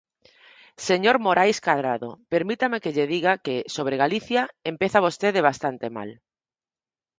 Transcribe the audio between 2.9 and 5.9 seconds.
lle diga que, sobre Galicia, empeza vostede bastante